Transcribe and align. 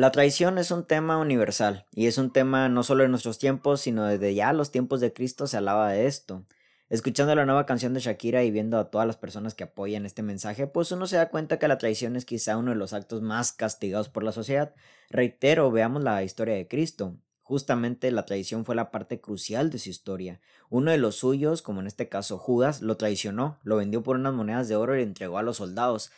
La 0.00 0.12
traición 0.12 0.56
es 0.56 0.70
un 0.70 0.86
tema 0.86 1.18
universal 1.18 1.84
y 1.92 2.06
es 2.06 2.16
un 2.16 2.32
tema 2.32 2.70
no 2.70 2.82
solo 2.82 3.04
en 3.04 3.10
nuestros 3.10 3.38
tiempos, 3.38 3.82
sino 3.82 4.06
desde 4.06 4.34
ya 4.34 4.54
los 4.54 4.70
tiempos 4.70 5.00
de 5.00 5.12
Cristo 5.12 5.46
se 5.46 5.58
hablaba 5.58 5.92
de 5.92 6.06
esto. 6.06 6.46
Escuchando 6.88 7.34
la 7.34 7.44
nueva 7.44 7.66
canción 7.66 7.92
de 7.92 8.00
Shakira 8.00 8.42
y 8.42 8.50
viendo 8.50 8.78
a 8.78 8.90
todas 8.90 9.06
las 9.06 9.18
personas 9.18 9.52
que 9.52 9.64
apoyan 9.64 10.06
este 10.06 10.22
mensaje, 10.22 10.66
pues 10.66 10.90
uno 10.90 11.06
se 11.06 11.16
da 11.16 11.28
cuenta 11.28 11.58
que 11.58 11.68
la 11.68 11.76
traición 11.76 12.16
es 12.16 12.24
quizá 12.24 12.56
uno 12.56 12.70
de 12.70 12.78
los 12.78 12.94
actos 12.94 13.20
más 13.20 13.52
castigados 13.52 14.08
por 14.08 14.22
la 14.22 14.32
sociedad. 14.32 14.74
Reitero, 15.10 15.70
veamos 15.70 16.02
la 16.02 16.24
historia 16.24 16.54
de 16.54 16.66
Cristo. 16.66 17.18
Justamente 17.42 18.10
la 18.10 18.24
traición 18.24 18.64
fue 18.64 18.76
la 18.76 18.90
parte 18.90 19.20
crucial 19.20 19.68
de 19.68 19.78
su 19.78 19.90
historia. 19.90 20.40
Uno 20.70 20.92
de 20.92 20.96
los 20.96 21.16
suyos, 21.16 21.60
como 21.60 21.82
en 21.82 21.86
este 21.86 22.08
caso 22.08 22.38
Judas, 22.38 22.80
lo 22.80 22.96
traicionó, 22.96 23.58
lo 23.64 23.76
vendió 23.76 24.02
por 24.02 24.16
unas 24.16 24.32
monedas 24.32 24.66
de 24.66 24.76
oro 24.76 24.94
y 24.94 25.00
le 25.00 25.04
entregó 25.04 25.36
a 25.36 25.42
los 25.42 25.58
soldados. 25.58 26.10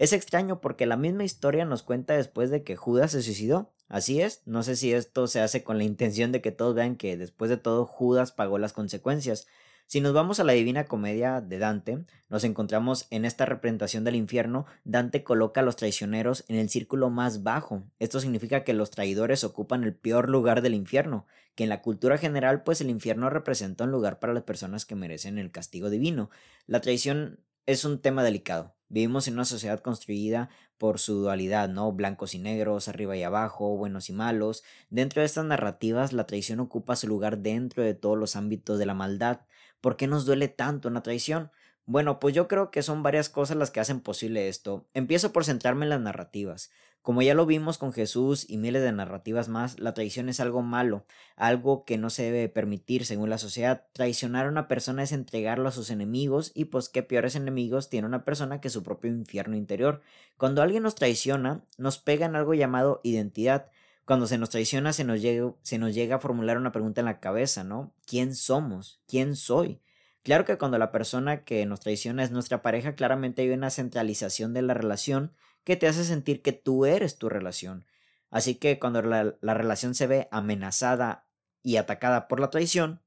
Es 0.00 0.14
extraño 0.14 0.62
porque 0.62 0.86
la 0.86 0.96
misma 0.96 1.24
historia 1.24 1.66
nos 1.66 1.82
cuenta 1.82 2.14
después 2.14 2.48
de 2.48 2.62
que 2.62 2.74
Judas 2.74 3.12
se 3.12 3.20
suicidó. 3.20 3.70
Así 3.86 4.22
es, 4.22 4.40
no 4.46 4.62
sé 4.62 4.74
si 4.76 4.94
esto 4.94 5.26
se 5.26 5.40
hace 5.40 5.62
con 5.62 5.76
la 5.76 5.84
intención 5.84 6.32
de 6.32 6.40
que 6.40 6.52
todos 6.52 6.74
vean 6.74 6.96
que 6.96 7.18
después 7.18 7.50
de 7.50 7.58
todo 7.58 7.84
Judas 7.84 8.32
pagó 8.32 8.56
las 8.56 8.72
consecuencias. 8.72 9.46
Si 9.86 10.00
nos 10.00 10.14
vamos 10.14 10.40
a 10.40 10.44
la 10.44 10.54
Divina 10.54 10.86
Comedia 10.86 11.42
de 11.42 11.58
Dante, 11.58 11.98
nos 12.30 12.44
encontramos 12.44 13.08
en 13.10 13.26
esta 13.26 13.44
representación 13.44 14.02
del 14.04 14.16
infierno, 14.16 14.64
Dante 14.84 15.22
coloca 15.22 15.60
a 15.60 15.64
los 15.64 15.76
traicioneros 15.76 16.46
en 16.48 16.56
el 16.56 16.70
círculo 16.70 17.10
más 17.10 17.42
bajo. 17.42 17.82
Esto 17.98 18.20
significa 18.20 18.64
que 18.64 18.72
los 18.72 18.90
traidores 18.90 19.44
ocupan 19.44 19.84
el 19.84 19.94
peor 19.94 20.30
lugar 20.30 20.62
del 20.62 20.72
infierno, 20.72 21.26
que 21.54 21.64
en 21.64 21.68
la 21.68 21.82
cultura 21.82 22.16
general 22.16 22.62
pues 22.62 22.80
el 22.80 22.88
infierno 22.88 23.28
representa 23.28 23.84
un 23.84 23.90
lugar 23.90 24.18
para 24.18 24.32
las 24.32 24.44
personas 24.44 24.86
que 24.86 24.94
merecen 24.94 25.36
el 25.36 25.50
castigo 25.50 25.90
divino. 25.90 26.30
La 26.66 26.80
traición 26.80 27.40
es 27.70 27.84
un 27.84 28.00
tema 28.00 28.24
delicado. 28.24 28.74
Vivimos 28.88 29.28
en 29.28 29.34
una 29.34 29.44
sociedad 29.44 29.78
construida 29.80 30.50
por 30.76 30.98
su 30.98 31.14
dualidad, 31.14 31.68
¿no? 31.68 31.92
Blancos 31.92 32.34
y 32.34 32.40
negros, 32.40 32.88
arriba 32.88 33.16
y 33.16 33.22
abajo, 33.22 33.76
buenos 33.76 34.10
y 34.10 34.12
malos. 34.12 34.64
Dentro 34.88 35.20
de 35.20 35.26
estas 35.26 35.44
narrativas, 35.44 36.12
la 36.12 36.26
traición 36.26 36.58
ocupa 36.58 36.96
su 36.96 37.06
lugar 37.06 37.38
dentro 37.38 37.84
de 37.84 37.94
todos 37.94 38.18
los 38.18 38.34
ámbitos 38.34 38.80
de 38.80 38.86
la 38.86 38.94
maldad. 38.94 39.42
¿Por 39.80 39.96
qué 39.96 40.08
nos 40.08 40.26
duele 40.26 40.48
tanto 40.48 40.88
una 40.88 41.04
traición? 41.04 41.52
Bueno, 41.90 42.20
pues 42.20 42.36
yo 42.36 42.46
creo 42.46 42.70
que 42.70 42.84
son 42.84 43.02
varias 43.02 43.28
cosas 43.28 43.56
las 43.56 43.72
que 43.72 43.80
hacen 43.80 43.98
posible 43.98 44.46
esto. 44.46 44.86
Empiezo 44.94 45.32
por 45.32 45.44
centrarme 45.44 45.86
en 45.86 45.88
las 45.90 46.00
narrativas. 46.00 46.70
Como 47.02 47.20
ya 47.20 47.34
lo 47.34 47.46
vimos 47.46 47.78
con 47.78 47.92
Jesús 47.92 48.48
y 48.48 48.58
miles 48.58 48.82
de 48.82 48.92
narrativas 48.92 49.48
más, 49.48 49.80
la 49.80 49.92
traición 49.92 50.28
es 50.28 50.38
algo 50.38 50.62
malo, 50.62 51.04
algo 51.34 51.84
que 51.84 51.98
no 51.98 52.08
se 52.08 52.22
debe 52.22 52.48
permitir 52.48 53.04
según 53.04 53.28
la 53.28 53.38
sociedad. 53.38 53.88
Traicionar 53.92 54.46
a 54.46 54.50
una 54.50 54.68
persona 54.68 55.02
es 55.02 55.10
entregarlo 55.10 55.68
a 55.68 55.72
sus 55.72 55.90
enemigos 55.90 56.52
y 56.54 56.66
pues 56.66 56.88
qué 56.88 57.02
peores 57.02 57.34
enemigos 57.34 57.90
tiene 57.90 58.06
una 58.06 58.24
persona 58.24 58.60
que 58.60 58.70
su 58.70 58.84
propio 58.84 59.10
infierno 59.10 59.56
interior. 59.56 60.00
Cuando 60.36 60.62
alguien 60.62 60.84
nos 60.84 60.94
traiciona, 60.94 61.64
nos 61.76 61.98
pega 61.98 62.24
en 62.24 62.36
algo 62.36 62.54
llamado 62.54 63.00
identidad. 63.02 63.68
Cuando 64.04 64.28
se 64.28 64.38
nos 64.38 64.50
traiciona 64.50 64.92
se 64.92 65.02
nos 65.02 65.20
llega, 65.20 65.54
se 65.62 65.78
nos 65.78 65.92
llega 65.92 66.14
a 66.14 66.20
formular 66.20 66.56
una 66.56 66.70
pregunta 66.70 67.00
en 67.00 67.06
la 67.06 67.18
cabeza, 67.18 67.64
¿no? 67.64 67.92
¿Quién 68.06 68.36
somos? 68.36 69.00
¿Quién 69.08 69.34
soy? 69.34 69.80
Claro 70.22 70.44
que 70.44 70.58
cuando 70.58 70.78
la 70.78 70.92
persona 70.92 71.44
que 71.44 71.64
nos 71.64 71.80
traiciona 71.80 72.22
es 72.22 72.30
nuestra 72.30 72.62
pareja, 72.62 72.94
claramente 72.94 73.42
hay 73.42 73.50
una 73.50 73.70
centralización 73.70 74.52
de 74.52 74.62
la 74.62 74.74
relación 74.74 75.32
que 75.64 75.76
te 75.76 75.88
hace 75.88 76.04
sentir 76.04 76.42
que 76.42 76.52
tú 76.52 76.84
eres 76.84 77.16
tu 77.16 77.28
relación. 77.28 77.86
Así 78.30 78.54
que 78.54 78.78
cuando 78.78 79.02
la, 79.02 79.34
relación 79.42 79.94
se 79.94 80.06
ve 80.06 80.28
amenazada 80.30 81.26
y 81.62 81.76
atacada 81.76 82.28
por 82.28 82.38
la 82.38 82.50
traición, 82.50 83.02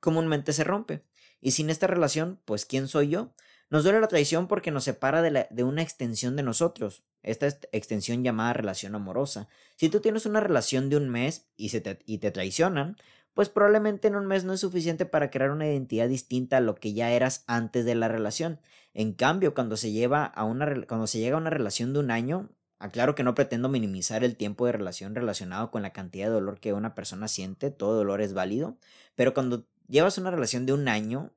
comúnmente 0.00 0.52
se 0.52 0.64
rompe. 0.64 1.04
Y 1.40 1.50
sin 1.50 1.70
esta 1.70 1.86
relación, 1.86 2.40
pues 2.44 2.64
¿quién 2.64 2.88
soy 2.88 3.08
yo? 3.08 3.34
Nos 3.68 3.82
duele 3.82 4.00
la 4.00 4.08
traición 4.08 4.46
porque 4.46 4.70
nos 4.70 4.84
separa 4.84 5.22
de, 5.22 5.48
de, 5.50 5.64
una 5.64 5.82
extensión 5.82 6.36
de 6.36 6.42
nosotros, 6.42 7.04
esta 7.22 7.48
extensión 7.72 8.22
llamada 8.22 8.52
relación 8.52 8.94
amorosa. 8.94 9.48
Si 9.76 9.88
tú 9.88 10.00
tienes 10.00 10.26
una 10.26 10.40
relación 10.40 10.88
de 10.88 10.96
un 10.96 11.08
mes 11.08 11.48
y, 11.56 11.70
se 11.70 11.80
te, 11.80 11.98
y 12.06 12.18
te 12.18 12.30
traicionan, 12.30 12.96
pues 13.34 13.48
probablemente 13.48 14.08
en 14.08 14.16
un 14.16 14.26
mes 14.26 14.44
no 14.44 14.52
es 14.52 14.60
suficiente 14.60 15.06
para 15.06 15.30
crear 15.30 15.50
una 15.50 15.66
identidad 15.66 16.08
distinta 16.08 16.58
a 16.58 16.60
lo 16.60 16.76
que 16.76 16.94
ya 16.94 17.10
eras 17.10 17.44
antes 17.46 17.84
de 17.84 17.94
la 17.94 18.08
relación. 18.08 18.60
En 18.94 19.12
cambio, 19.12 19.54
cuando 19.54 19.76
se, 19.76 19.90
lleva 19.92 20.24
a 20.24 20.44
una, 20.44 20.86
cuando 20.86 21.06
se 21.06 21.18
llega 21.18 21.36
a 21.36 21.40
una 21.40 21.50
relación 21.50 21.92
de 21.92 21.98
un 21.98 22.10
año, 22.12 22.48
aclaro 22.78 23.14
que 23.14 23.24
no 23.24 23.34
pretendo 23.34 23.68
minimizar 23.68 24.24
el 24.24 24.36
tiempo 24.36 24.66
de 24.66 24.72
relación 24.72 25.14
relacionado 25.14 25.70
con 25.70 25.82
la 25.82 25.92
cantidad 25.92 26.26
de 26.26 26.32
dolor 26.32 26.60
que 26.60 26.72
una 26.72 26.94
persona 26.94 27.28
siente, 27.28 27.70
todo 27.70 27.96
dolor 27.96 28.20
es 28.20 28.34
válido, 28.34 28.78
pero 29.16 29.34
cuando 29.34 29.66
llevas 29.88 30.16
una 30.18 30.30
relación 30.30 30.64
de 30.64 30.72
un 30.72 30.88
año 30.88 31.32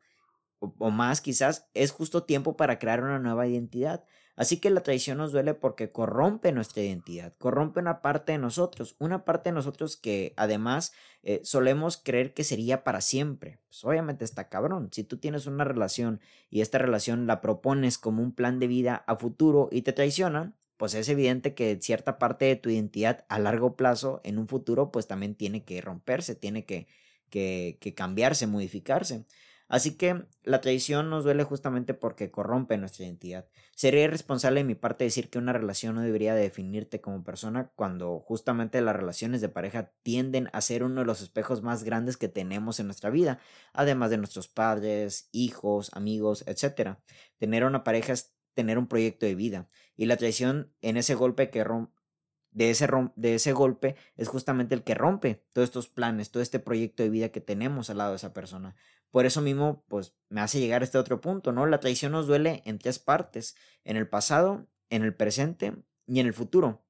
o 0.59 0.91
más 0.91 1.21
quizás, 1.21 1.67
es 1.73 1.91
justo 1.91 2.23
tiempo 2.23 2.57
para 2.57 2.79
crear 2.79 3.03
una 3.03 3.19
nueva 3.19 3.47
identidad. 3.47 4.03
Así 4.37 4.59
que 4.59 4.69
la 4.69 4.83
traición 4.83 5.17
nos 5.17 5.31
duele 5.31 5.55
porque 5.55 5.91
corrompe 5.91 6.51
nuestra 6.51 6.83
identidad, 6.83 7.33
corrompe 7.39 7.79
una 7.79 8.03
parte 8.03 8.33
de 8.33 8.37
nosotros, 8.37 8.95
una 8.99 9.25
parte 9.25 9.49
de 9.49 9.55
nosotros 9.55 9.97
que 9.97 10.35
además 10.37 10.93
eh, 11.23 11.41
solemos 11.43 11.97
creer 11.97 12.35
que 12.35 12.43
sería 12.43 12.83
para 12.83 13.01
siempre. 13.01 13.59
Pues 13.67 13.83
obviamente 13.83 14.23
está 14.23 14.47
cabrón. 14.47 14.89
Si 14.91 15.03
tú 15.03 15.17
tienes 15.17 15.47
una 15.47 15.63
relación 15.63 16.21
y 16.51 16.61
esta 16.61 16.77
relación 16.77 17.25
la 17.25 17.41
propones 17.41 17.97
como 17.97 18.21
un 18.21 18.31
plan 18.31 18.59
de 18.59 18.67
vida 18.67 19.03
a 19.07 19.15
futuro 19.15 19.69
y 19.71 19.81
te 19.81 19.91
traicionan, 19.91 20.55
pues 20.77 20.93
es 20.93 21.09
evidente 21.09 21.55
que 21.55 21.79
cierta 21.81 22.19
parte 22.19 22.45
de 22.45 22.55
tu 22.55 22.69
identidad 22.69 23.25
a 23.29 23.39
largo 23.39 23.75
plazo, 23.75 24.21
en 24.23 24.37
un 24.37 24.47
futuro, 24.47 24.91
pues 24.91 25.07
también 25.07 25.33
tiene 25.33 25.63
que 25.63 25.81
romperse, 25.81 26.35
tiene 26.35 26.63
que, 26.63 26.87
que, 27.31 27.79
que 27.81 27.95
cambiarse, 27.95 28.45
modificarse. 28.45 29.25
Así 29.67 29.97
que 29.97 30.25
la 30.43 30.61
traición 30.61 31.09
nos 31.09 31.25
duele 31.25 31.43
justamente 31.43 31.93
porque 31.93 32.31
corrompe 32.31 32.77
nuestra 32.77 33.05
identidad. 33.05 33.47
Sería 33.75 34.05
irresponsable 34.05 34.61
de 34.61 34.63
mi 34.63 34.75
parte 34.75 35.03
decir 35.03 35.29
que 35.29 35.39
una 35.39 35.51
relación 35.51 35.95
no 35.95 36.01
debería 36.01 36.35
definirte 36.35 37.01
como 37.01 37.23
persona 37.23 37.71
cuando 37.75 38.19
justamente 38.19 38.79
las 38.81 38.95
relaciones 38.95 39.41
de 39.41 39.49
pareja 39.49 39.91
tienden 40.03 40.49
a 40.53 40.61
ser 40.61 40.83
uno 40.83 41.01
de 41.01 41.05
los 41.05 41.21
espejos 41.21 41.63
más 41.63 41.83
grandes 41.83 42.15
que 42.15 42.29
tenemos 42.29 42.79
en 42.79 42.87
nuestra 42.87 43.09
vida, 43.09 43.39
además 43.73 44.09
de 44.09 44.17
nuestros 44.17 44.47
padres, 44.47 45.27
hijos, 45.33 45.91
amigos, 45.93 46.45
etc. 46.47 46.97
Tener 47.37 47.65
una 47.65 47.83
pareja 47.83 48.13
es 48.13 48.37
tener 48.53 48.77
un 48.77 48.87
proyecto 48.87 49.25
de 49.25 49.35
vida 49.35 49.67
y 49.97 50.05
la 50.05 50.17
traición 50.17 50.73
en 50.81 50.97
ese 50.97 51.13
golpe 51.13 51.49
que 51.49 51.63
rompe 51.63 51.96
de 52.57 52.71
ese, 52.71 52.87
de 53.15 53.35
ese 53.35 53.53
golpe 53.53 53.95
es 54.15 54.27
justamente 54.27 54.73
el 54.73 54.83
que 54.83 54.95
rompe 54.95 55.43
todos 55.53 55.67
estos 55.67 55.87
planes, 55.87 56.31
todo 56.31 56.41
este 56.41 56.57
proyecto 56.57 57.03
de 57.03 57.09
vida 57.09 57.29
que 57.29 57.39
tenemos 57.39 57.91
al 57.91 57.99
lado 57.99 58.11
de 58.11 58.15
esa 58.15 58.33
persona. 58.33 58.75
Por 59.11 59.27
eso 59.27 59.41
mismo, 59.41 59.85
pues 59.87 60.15
me 60.29 60.41
hace 60.41 60.59
llegar 60.59 60.81
a 60.81 60.85
este 60.85 60.97
otro 60.97 61.21
punto, 61.21 61.51
¿no? 61.51 61.67
La 61.67 61.79
traición 61.79 62.13
nos 62.13 62.25
duele 62.25 62.63
en 62.65 62.79
tres 62.79 62.97
partes, 62.97 63.55
en 63.83 63.95
el 63.95 64.09
pasado, 64.09 64.67
en 64.89 65.03
el 65.03 65.15
presente 65.15 65.75
y 66.07 66.19
en 66.19 66.25
el 66.25 66.33
futuro. 66.33 66.83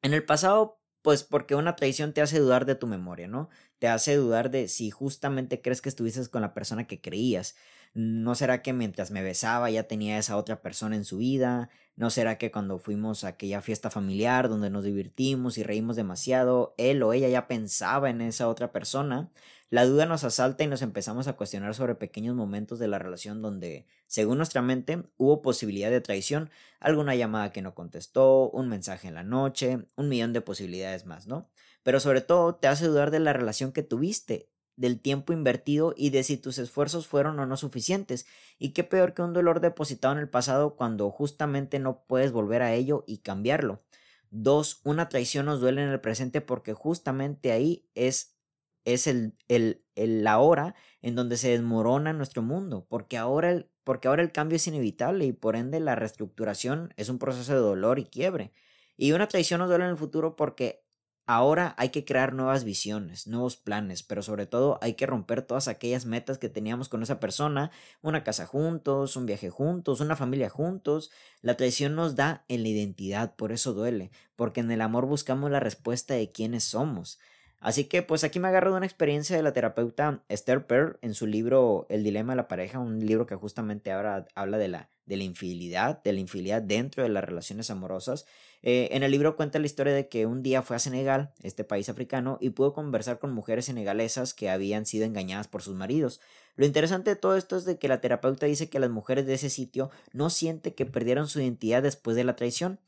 En 0.00 0.14
el 0.14 0.24
pasado, 0.24 0.80
pues 1.02 1.24
porque 1.24 1.56
una 1.56 1.74
traición 1.74 2.12
te 2.12 2.22
hace 2.22 2.38
dudar 2.38 2.64
de 2.64 2.76
tu 2.76 2.86
memoria, 2.86 3.26
¿no? 3.26 3.48
Te 3.80 3.88
hace 3.88 4.14
dudar 4.14 4.52
de 4.52 4.68
si 4.68 4.90
justamente 4.90 5.60
crees 5.60 5.82
que 5.82 5.88
estuviste 5.88 6.24
con 6.28 6.42
la 6.42 6.54
persona 6.54 6.86
que 6.86 7.00
creías. 7.00 7.56
¿No 7.92 8.36
será 8.36 8.62
que 8.62 8.72
mientras 8.72 9.10
me 9.10 9.22
besaba 9.22 9.68
ya 9.68 9.84
tenía 9.84 10.16
esa 10.18 10.36
otra 10.36 10.62
persona 10.62 10.94
en 10.94 11.04
su 11.04 11.18
vida? 11.18 11.70
¿No 11.96 12.10
será 12.10 12.38
que 12.38 12.52
cuando 12.52 12.78
fuimos 12.78 13.24
a 13.24 13.28
aquella 13.28 13.62
fiesta 13.62 13.90
familiar 13.90 14.48
donde 14.48 14.70
nos 14.70 14.84
divertimos 14.84 15.58
y 15.58 15.64
reímos 15.64 15.96
demasiado, 15.96 16.74
él 16.78 17.02
o 17.02 17.12
ella 17.12 17.28
ya 17.28 17.48
pensaba 17.48 18.08
en 18.08 18.20
esa 18.20 18.48
otra 18.48 18.70
persona? 18.70 19.32
La 19.70 19.84
duda 19.86 20.06
nos 20.06 20.22
asalta 20.22 20.62
y 20.62 20.68
nos 20.68 20.82
empezamos 20.82 21.26
a 21.26 21.32
cuestionar 21.34 21.74
sobre 21.74 21.96
pequeños 21.96 22.36
momentos 22.36 22.78
de 22.78 22.88
la 22.88 23.00
relación 23.00 23.42
donde, 23.42 23.86
según 24.06 24.38
nuestra 24.38 24.62
mente, 24.62 25.04
hubo 25.16 25.42
posibilidad 25.42 25.90
de 25.90 26.00
traición, 26.00 26.50
alguna 26.78 27.16
llamada 27.16 27.50
que 27.52 27.62
no 27.62 27.74
contestó, 27.74 28.50
un 28.50 28.68
mensaje 28.68 29.08
en 29.08 29.14
la 29.14 29.24
noche, 29.24 29.86
un 29.96 30.08
millón 30.08 30.32
de 30.32 30.40
posibilidades 30.40 31.06
más, 31.06 31.26
¿no? 31.26 31.50
Pero 31.82 31.98
sobre 31.98 32.20
todo 32.20 32.54
te 32.54 32.68
hace 32.68 32.86
dudar 32.86 33.10
de 33.10 33.20
la 33.20 33.32
relación 33.32 33.72
que 33.72 33.82
tuviste 33.82 34.48
del 34.80 34.98
tiempo 34.98 35.34
invertido 35.34 35.92
y 35.94 36.08
de 36.08 36.22
si 36.22 36.38
tus 36.38 36.56
esfuerzos 36.56 37.06
fueron 37.06 37.38
o 37.38 37.44
no 37.44 37.58
suficientes. 37.58 38.26
Y 38.58 38.70
qué 38.70 38.82
peor 38.82 39.12
que 39.12 39.20
un 39.20 39.34
dolor 39.34 39.60
depositado 39.60 40.14
en 40.14 40.20
el 40.20 40.28
pasado 40.30 40.74
cuando 40.74 41.10
justamente 41.10 41.78
no 41.78 42.02
puedes 42.06 42.32
volver 42.32 42.62
a 42.62 42.72
ello 42.72 43.04
y 43.06 43.18
cambiarlo. 43.18 43.82
Dos, 44.30 44.80
una 44.84 45.10
traición 45.10 45.44
nos 45.44 45.60
duele 45.60 45.82
en 45.82 45.90
el 45.90 46.00
presente 46.00 46.40
porque 46.40 46.72
justamente 46.72 47.52
ahí 47.52 47.90
es, 47.94 48.38
es 48.86 49.06
el, 49.06 49.34
el, 49.48 49.84
el 49.96 50.24
la 50.24 50.38
hora 50.38 50.74
en 51.02 51.14
donde 51.14 51.36
se 51.36 51.50
desmorona 51.50 52.14
nuestro 52.14 52.40
mundo, 52.40 52.86
porque 52.88 53.18
ahora, 53.18 53.50
el, 53.50 53.68
porque 53.84 54.08
ahora 54.08 54.22
el 54.22 54.32
cambio 54.32 54.56
es 54.56 54.66
inevitable 54.66 55.26
y 55.26 55.32
por 55.32 55.56
ende 55.56 55.78
la 55.78 55.94
reestructuración 55.94 56.94
es 56.96 57.10
un 57.10 57.18
proceso 57.18 57.52
de 57.52 57.58
dolor 57.58 57.98
y 57.98 58.06
quiebre. 58.06 58.50
Y 58.96 59.12
una 59.12 59.28
traición 59.28 59.58
nos 59.58 59.68
duele 59.68 59.84
en 59.84 59.90
el 59.90 59.98
futuro 59.98 60.36
porque 60.36 60.86
Ahora 61.32 61.76
hay 61.78 61.90
que 61.90 62.04
crear 62.04 62.32
nuevas 62.32 62.64
visiones, 62.64 63.28
nuevos 63.28 63.56
planes, 63.56 64.02
pero 64.02 64.20
sobre 64.20 64.46
todo 64.46 64.80
hay 64.82 64.94
que 64.94 65.06
romper 65.06 65.42
todas 65.42 65.68
aquellas 65.68 66.04
metas 66.04 66.38
que 66.38 66.48
teníamos 66.48 66.88
con 66.88 67.04
esa 67.04 67.20
persona, 67.20 67.70
una 68.02 68.24
casa 68.24 68.46
juntos, 68.46 69.14
un 69.14 69.26
viaje 69.26 69.48
juntos, 69.48 70.00
una 70.00 70.16
familia 70.16 70.50
juntos. 70.50 71.12
La 71.40 71.56
traición 71.56 71.94
nos 71.94 72.16
da 72.16 72.44
en 72.48 72.64
la 72.64 72.70
identidad, 72.70 73.36
por 73.36 73.52
eso 73.52 73.74
duele, 73.74 74.10
porque 74.34 74.58
en 74.58 74.72
el 74.72 74.80
amor 74.80 75.06
buscamos 75.06 75.52
la 75.52 75.60
respuesta 75.60 76.14
de 76.14 76.32
quiénes 76.32 76.64
somos. 76.64 77.20
Así 77.60 77.84
que 77.84 78.02
pues 78.02 78.24
aquí 78.24 78.40
me 78.40 78.48
agarro 78.48 78.72
de 78.72 78.78
una 78.78 78.86
experiencia 78.86 79.36
de 79.36 79.44
la 79.44 79.52
terapeuta 79.52 80.24
Esther 80.28 80.66
Pearl 80.66 80.98
en 81.00 81.14
su 81.14 81.28
libro 81.28 81.86
El 81.90 82.02
dilema 82.02 82.32
de 82.32 82.38
la 82.38 82.48
pareja, 82.48 82.80
un 82.80 82.98
libro 83.06 83.26
que 83.26 83.36
justamente 83.36 83.92
ahora 83.92 84.26
habla 84.34 84.58
de 84.58 84.66
la 84.66 84.90
de 85.10 85.16
la 85.16 85.24
infidelidad, 85.24 86.00
de 86.04 86.12
la 86.12 86.20
infidelidad 86.20 86.62
dentro 86.62 87.02
de 87.02 87.08
las 87.08 87.24
relaciones 87.24 87.68
amorosas. 87.68 88.26
Eh, 88.62 88.90
en 88.92 89.02
el 89.02 89.10
libro 89.10 89.34
cuenta 89.34 89.58
la 89.58 89.66
historia 89.66 89.92
de 89.92 90.08
que 90.08 90.24
un 90.24 90.44
día 90.44 90.62
fue 90.62 90.76
a 90.76 90.78
Senegal, 90.78 91.32
este 91.42 91.64
país 91.64 91.88
africano, 91.88 92.38
y 92.40 92.50
pudo 92.50 92.72
conversar 92.72 93.18
con 93.18 93.32
mujeres 93.32 93.64
senegalesas 93.64 94.34
que 94.34 94.50
habían 94.50 94.86
sido 94.86 95.04
engañadas 95.04 95.48
por 95.48 95.62
sus 95.62 95.74
maridos. 95.74 96.20
Lo 96.54 96.64
interesante 96.64 97.10
de 97.10 97.16
todo 97.16 97.36
esto 97.36 97.56
es 97.56 97.64
de 97.64 97.76
que 97.76 97.88
la 97.88 98.00
terapeuta 98.00 98.46
dice 98.46 98.70
que 98.70 98.78
las 98.78 98.90
mujeres 98.90 99.26
de 99.26 99.34
ese 99.34 99.50
sitio 99.50 99.90
no 100.12 100.30
sienten 100.30 100.74
que 100.74 100.86
perdieron 100.86 101.26
su 101.26 101.40
identidad 101.40 101.82
después 101.82 102.16
de 102.16 102.22
la 102.22 102.36
traición. 102.36 102.78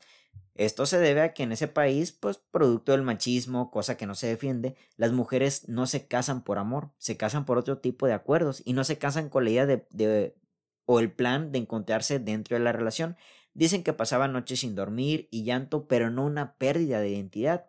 Esto 0.55 0.85
se 0.85 0.99
debe 0.99 1.21
a 1.21 1.33
que 1.33 1.43
en 1.43 1.51
ese 1.51 1.67
país, 1.67 2.13
pues 2.13 2.37
producto 2.37 2.93
del 2.93 3.01
machismo, 3.01 3.69
cosa 3.69 3.97
que 3.97 4.05
no 4.05 4.15
se 4.15 4.27
defiende, 4.27 4.75
las 4.95 5.11
mujeres 5.11 5.67
no 5.67 5.87
se 5.87 6.07
casan 6.07 6.41
por 6.41 6.57
amor, 6.57 6.91
se 6.99 7.17
casan 7.17 7.43
por 7.43 7.57
otro 7.57 7.79
tipo 7.79 8.07
de 8.07 8.13
acuerdos 8.13 8.61
y 8.63 8.71
no 8.71 8.85
se 8.85 8.97
casan 8.97 9.27
con 9.27 9.43
la 9.43 9.49
idea 9.49 9.65
de, 9.65 9.85
de 9.89 10.35
o 10.85 10.99
el 10.99 11.11
plan 11.11 11.51
de 11.51 11.59
encontrarse 11.59 12.19
dentro 12.19 12.57
de 12.57 12.63
la 12.63 12.71
relación. 12.71 13.17
Dicen 13.53 13.83
que 13.83 13.93
pasaban 13.93 14.33
noches 14.33 14.61
sin 14.61 14.75
dormir 14.75 15.27
y 15.31 15.43
llanto, 15.43 15.87
pero 15.87 16.09
no 16.09 16.25
una 16.25 16.55
pérdida 16.55 16.99
de 16.99 17.09
identidad. 17.09 17.65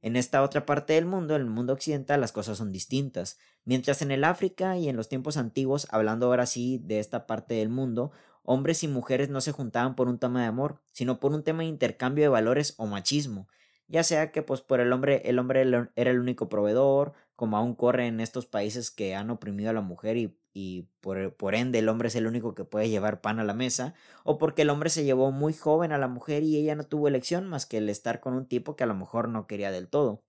En 0.00 0.16
esta 0.16 0.42
otra 0.42 0.66
parte 0.66 0.94
del 0.94 1.06
mundo, 1.06 1.36
en 1.36 1.42
el 1.42 1.50
mundo 1.50 1.72
occidental, 1.72 2.20
las 2.20 2.32
cosas 2.32 2.58
son 2.58 2.72
distintas. 2.72 3.38
Mientras 3.64 4.02
en 4.02 4.10
el 4.10 4.24
África 4.24 4.76
y 4.76 4.88
en 4.88 4.96
los 4.96 5.08
tiempos 5.08 5.36
antiguos, 5.36 5.86
hablando 5.90 6.26
ahora 6.26 6.46
sí 6.46 6.80
de 6.82 6.98
esta 6.98 7.26
parte 7.28 7.54
del 7.54 7.68
mundo, 7.68 8.10
hombres 8.42 8.82
y 8.82 8.88
mujeres 8.88 9.28
no 9.28 9.40
se 9.40 9.52
juntaban 9.52 9.94
por 9.94 10.08
un 10.08 10.18
tema 10.18 10.40
de 10.40 10.48
amor, 10.48 10.82
sino 10.90 11.20
por 11.20 11.32
un 11.32 11.44
tema 11.44 11.62
de 11.62 11.68
intercambio 11.68 12.24
de 12.24 12.28
valores 12.28 12.74
o 12.78 12.86
machismo. 12.86 13.46
Ya 13.86 14.02
sea 14.02 14.32
que 14.32 14.42
pues 14.42 14.60
por 14.60 14.80
el 14.80 14.92
hombre, 14.92 15.22
el 15.26 15.38
hombre 15.38 15.60
era 15.60 16.10
el 16.10 16.18
único 16.18 16.48
proveedor, 16.48 17.12
como 17.36 17.56
aún 17.56 17.74
corre 17.76 18.08
en 18.08 18.20
estos 18.20 18.46
países 18.46 18.90
que 18.90 19.14
han 19.14 19.30
oprimido 19.30 19.70
a 19.70 19.74
la 19.74 19.82
mujer 19.82 20.16
y 20.16 20.36
y 20.54 20.88
por, 21.00 21.34
por, 21.34 21.54
ende 21.54 21.78
el 21.78 21.88
hombre 21.88 22.08
es 22.08 22.14
el 22.16 22.26
único 22.26 22.54
que 22.54 22.64
puede 22.64 22.88
llevar 22.88 23.20
pan 23.20 23.38
a 23.38 23.44
la 23.44 23.54
mesa, 23.54 23.94
o 24.24 24.38
porque 24.38 24.62
el 24.62 24.70
hombre 24.70 24.90
se 24.90 25.04
llevó 25.04 25.30
muy 25.32 25.52
joven 25.52 25.92
a 25.92 25.98
la 25.98 26.08
mujer 26.08 26.42
y 26.42 26.56
ella 26.56 26.74
no 26.74 26.84
tuvo 26.84 27.08
elección 27.08 27.48
más 27.48 27.66
que 27.66 27.78
el 27.78 27.88
estar 27.88 28.20
con 28.20 28.34
un 28.34 28.46
tipo 28.46 28.76
que 28.76 28.84
a 28.84 28.86
lo 28.86 28.94
mejor 28.94 29.28
no 29.28 29.46
quería 29.46 29.70
del 29.70 29.88
todo. 29.88 30.22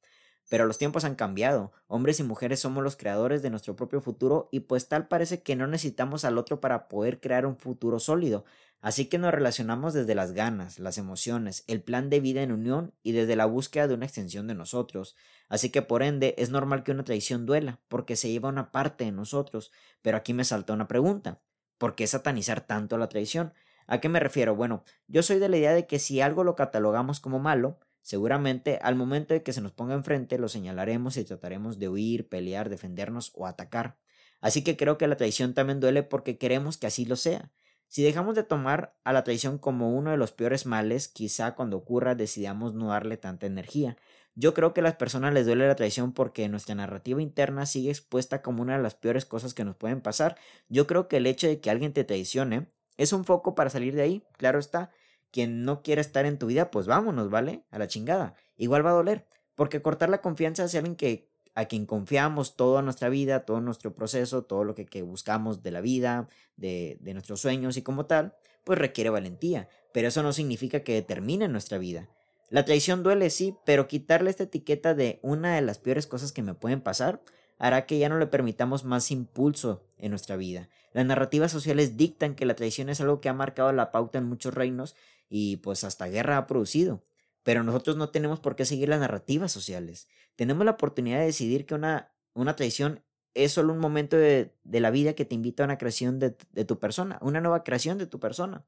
Pero 0.49 0.65
los 0.65 0.77
tiempos 0.77 1.05
han 1.05 1.15
cambiado, 1.15 1.71
hombres 1.87 2.19
y 2.19 2.23
mujeres 2.23 2.59
somos 2.59 2.83
los 2.83 2.95
creadores 2.95 3.41
de 3.41 3.49
nuestro 3.49 3.75
propio 3.75 4.01
futuro 4.01 4.49
y 4.51 4.61
pues 4.61 4.87
tal 4.87 5.07
parece 5.07 5.41
que 5.41 5.55
no 5.55 5.67
necesitamos 5.67 6.25
al 6.25 6.37
otro 6.37 6.59
para 6.59 6.87
poder 6.87 7.19
crear 7.19 7.45
un 7.45 7.57
futuro 7.57 7.99
sólido, 7.99 8.45
así 8.81 9.05
que 9.05 9.17
nos 9.17 9.33
relacionamos 9.33 9.93
desde 9.93 10.15
las 10.15 10.33
ganas, 10.33 10.79
las 10.79 10.97
emociones, 10.97 11.63
el 11.67 11.81
plan 11.81 12.09
de 12.09 12.19
vida 12.19 12.43
en 12.43 12.51
unión 12.51 12.93
y 13.03 13.13
desde 13.13 13.35
la 13.35 13.45
búsqueda 13.45 13.87
de 13.87 13.93
una 13.93 14.05
extensión 14.05 14.47
de 14.47 14.55
nosotros, 14.55 15.15
Así 15.53 15.69
que 15.69 15.83
por 15.83 16.01
ende 16.01 16.33
es 16.39 16.49
normal 16.49 16.83
que 16.83 16.91
una 16.91 17.03
traición 17.03 17.45
duela, 17.45 17.79
porque 17.87 18.15
se 18.15 18.31
lleva 18.31 18.49
una 18.49 18.71
parte 18.71 19.03
de 19.03 19.11
nosotros. 19.11 19.71
Pero 20.01 20.17
aquí 20.17 20.33
me 20.33 20.45
salta 20.45 20.73
una 20.73 20.87
pregunta. 20.87 21.41
¿Por 21.77 21.93
qué 21.93 22.07
satanizar 22.07 22.61
tanto 22.61 22.97
la 22.97 23.07
traición? 23.07 23.53
¿A 23.85 23.99
qué 23.99 24.09
me 24.09 24.19
refiero? 24.19 24.55
Bueno, 24.55 24.83
yo 25.07 25.21
soy 25.21 25.37
de 25.37 25.49
la 25.49 25.57
idea 25.57 25.73
de 25.73 25.85
que 25.85 25.99
si 25.99 26.21
algo 26.21 26.43
lo 26.43 26.55
catalogamos 26.55 27.19
como 27.19 27.37
malo, 27.37 27.77
seguramente 28.03 28.77
al 28.83 28.95
momento 28.95 29.33
de 29.33 29.41
que 29.41 29.53
se 29.53 29.61
nos 29.61 29.71
ponga 29.71 29.95
enfrente 29.95 30.37
lo 30.37 30.49
señalaremos 30.49 31.17
y 31.17 31.23
trataremos 31.23 31.79
de 31.79 31.89
huir, 31.89 32.29
pelear, 32.29 32.69
defendernos 32.69 33.31
o 33.33 33.47
atacar. 33.47 33.97
Así 34.39 34.63
que 34.63 34.77
creo 34.77 34.99
que 34.99 35.07
la 35.07 35.17
traición 35.17 35.55
también 35.55 35.79
duele 35.79 36.03
porque 36.03 36.37
queremos 36.37 36.77
que 36.77 36.85
así 36.85 37.05
lo 37.05 37.15
sea. 37.15 37.51
Si 37.87 38.03
dejamos 38.03 38.35
de 38.35 38.43
tomar 38.43 38.95
a 39.03 39.13
la 39.13 39.23
traición 39.23 39.57
como 39.57 39.95
uno 39.95 40.11
de 40.11 40.17
los 40.17 40.31
peores 40.31 40.65
males, 40.65 41.07
quizá 41.07 41.55
cuando 41.55 41.77
ocurra 41.77 42.13
decidamos 42.13 42.73
no 42.73 42.89
darle 42.89 43.17
tanta 43.17 43.45
energía, 43.45 43.97
yo 44.35 44.53
creo 44.53 44.73
que 44.73 44.81
a 44.81 44.83
las 44.83 44.95
personas 44.95 45.33
les 45.33 45.45
duele 45.45 45.67
la 45.67 45.75
traición 45.75 46.11
porque 46.11 46.49
nuestra 46.49 46.73
narrativa 46.75 47.21
interna 47.21 47.65
sigue 47.65 47.89
expuesta 47.91 48.41
como 48.41 48.63
una 48.63 48.77
de 48.77 48.83
las 48.83 48.95
peores 48.95 49.25
cosas 49.25 49.53
que 49.53 49.63
nos 49.63 49.75
pueden 49.75 50.01
pasar. 50.01 50.37
Yo 50.69 50.87
creo 50.87 51.07
que 51.07 51.17
el 51.17 51.27
hecho 51.27 51.47
de 51.47 51.61
que 51.61 51.69
alguien 51.69 51.93
te 51.93 52.03
traicione 52.03 52.67
es 52.97 53.13
un 53.13 53.25
foco 53.25 53.55
para 53.55 53.69
salir 53.69 53.95
de 53.95 54.01
ahí, 54.01 54.23
claro 54.37 54.59
está. 54.59 54.91
Quien 55.33 55.65
no 55.65 55.81
quiere 55.81 55.99
estar 55.99 56.27
en 56.27 56.37
tu 56.37 56.45
vida, 56.45 56.69
pues 56.69 56.85
vámonos, 56.85 57.31
¿vale? 57.31 57.63
A 57.71 57.79
la 57.79 57.87
chingada. 57.87 58.35
Igual 58.55 58.85
va 58.85 58.91
a 58.91 58.93
doler, 58.93 59.25
porque 59.55 59.81
cortar 59.81 60.09
la 60.09 60.21
confianza 60.21 60.63
hacia 60.63 60.79
alguien 60.79 60.95
que 60.95 61.27
a 61.55 61.65
quien 61.65 61.87
confiamos 61.87 62.55
toda 62.55 62.83
nuestra 62.83 63.09
vida, 63.09 63.43
todo 63.43 63.59
nuestro 63.59 63.95
proceso, 63.95 64.43
todo 64.43 64.63
lo 64.63 64.75
que, 64.75 64.85
que 64.85 65.01
buscamos 65.01 65.63
de 65.63 65.71
la 65.71 65.81
vida, 65.81 66.29
de, 66.55 66.97
de 67.01 67.13
nuestros 67.13 67.41
sueños 67.41 67.77
y 67.77 67.81
como 67.81 68.05
tal, 68.05 68.35
pues 68.63 68.77
requiere 68.77 69.09
valentía. 69.09 69.69
Pero 69.91 70.07
eso 70.07 70.21
no 70.21 70.33
significa 70.33 70.81
que 70.81 70.93
determine 70.93 71.47
nuestra 71.47 71.79
vida. 71.79 72.09
La 72.49 72.63
traición 72.65 73.01
duele, 73.01 73.31
sí, 73.31 73.55
pero 73.65 73.87
quitarle 73.87 74.29
esta 74.29 74.43
etiqueta 74.43 74.93
de 74.93 75.19
una 75.23 75.55
de 75.55 75.61
las 75.61 75.79
peores 75.79 76.05
cosas 76.05 76.31
que 76.31 76.43
me 76.43 76.53
pueden 76.53 76.81
pasar 76.81 77.23
hará 77.57 77.85
que 77.85 77.97
ya 77.97 78.09
no 78.09 78.17
le 78.17 78.27
permitamos 78.27 78.83
más 78.83 79.09
impulso 79.09 79.83
en 79.97 80.09
nuestra 80.09 80.35
vida. 80.35 80.69
Las 80.91 81.05
narrativas 81.05 81.51
sociales 81.51 81.97
dictan 81.97 82.35
que 82.35 82.45
la 82.45 82.55
traición 82.55 82.89
es 82.89 83.01
algo 83.01 83.21
que 83.21 83.29
ha 83.29 83.33
marcado 83.33 83.71
la 83.71 83.91
pauta 83.91 84.19
en 84.19 84.25
muchos 84.25 84.53
reinos 84.53 84.95
y 85.29 85.57
pues 85.57 85.83
hasta 85.83 86.07
guerra 86.07 86.37
ha 86.37 86.47
producido. 86.47 87.03
Pero 87.43 87.63
nosotros 87.63 87.97
no 87.97 88.09
tenemos 88.09 88.39
por 88.39 88.55
qué 88.55 88.65
seguir 88.65 88.89
las 88.89 88.99
narrativas 88.99 89.51
sociales. 89.51 90.07
Tenemos 90.35 90.65
la 90.65 90.71
oportunidad 90.71 91.19
de 91.19 91.25
decidir 91.25 91.65
que 91.65 91.75
una, 91.75 92.13
una 92.33 92.55
traición 92.55 93.03
es 93.33 93.51
solo 93.51 93.73
un 93.73 93.79
momento 93.79 94.15
de, 94.17 94.53
la 94.63 94.91
vida 94.91 95.13
que 95.13 95.25
te 95.25 95.35
invita 95.35 95.63
a 95.63 95.65
una 95.65 95.77
creación 95.77 96.19
de, 96.19 96.37
de 96.51 96.65
tu 96.65 96.79
persona, 96.79 97.17
una 97.21 97.41
nueva 97.41 97.63
creación 97.63 97.97
de 97.97 98.07
tu 98.07 98.19
persona, 98.19 98.65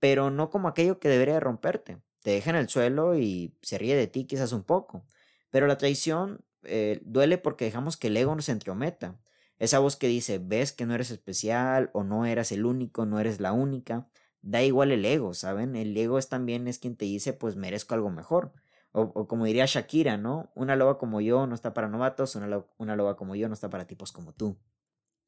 pero 0.00 0.30
no 0.30 0.50
como 0.50 0.68
aquello 0.68 0.98
que 0.98 1.08
debería 1.08 1.40
romperte 1.40 1.98
te 2.24 2.30
deja 2.30 2.48
en 2.48 2.56
el 2.56 2.70
suelo 2.70 3.18
y 3.18 3.54
se 3.60 3.76
ríe 3.76 3.94
de 3.96 4.06
ti 4.06 4.24
quizás 4.24 4.52
un 4.52 4.62
poco. 4.62 5.04
Pero 5.50 5.66
la 5.66 5.76
traición 5.76 6.42
eh, 6.62 7.02
duele 7.04 7.36
porque 7.36 7.66
dejamos 7.66 7.98
que 7.98 8.06
el 8.06 8.16
ego 8.16 8.34
nos 8.34 8.48
entrometa. 8.48 9.20
Esa 9.58 9.78
voz 9.78 9.96
que 9.96 10.08
dice, 10.08 10.38
ves 10.38 10.72
que 10.72 10.86
no 10.86 10.94
eres 10.94 11.10
especial 11.10 11.90
o 11.92 12.02
no 12.02 12.24
eras 12.24 12.50
el 12.50 12.64
único, 12.64 13.04
no 13.04 13.20
eres 13.20 13.40
la 13.40 13.52
única. 13.52 14.08
Da 14.46 14.62
igual 14.62 14.92
el 14.92 15.06
ego, 15.06 15.32
¿saben? 15.32 15.74
El 15.74 15.96
ego 15.96 16.18
es 16.18 16.28
también 16.28 16.68
es 16.68 16.78
quien 16.78 16.96
te 16.96 17.06
dice, 17.06 17.32
pues 17.32 17.56
merezco 17.56 17.94
algo 17.94 18.10
mejor. 18.10 18.52
O, 18.92 19.26
como 19.26 19.46
diría 19.46 19.64
Shakira, 19.64 20.18
¿no? 20.18 20.52
Una 20.54 20.76
loba 20.76 20.98
como 20.98 21.22
yo 21.22 21.46
no 21.46 21.54
está 21.54 21.72
para 21.72 21.88
novatos, 21.88 22.36
una, 22.36 22.62
una 22.76 22.94
loba 22.94 23.16
como 23.16 23.34
yo 23.34 23.48
no 23.48 23.54
está 23.54 23.70
para 23.70 23.86
tipos 23.86 24.12
como 24.12 24.34
tú. 24.34 24.58